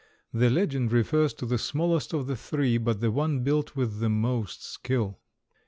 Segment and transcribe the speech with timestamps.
[0.33, 4.09] The legend refers to the smallest of the three, but the one built with the
[4.09, 5.19] most skill.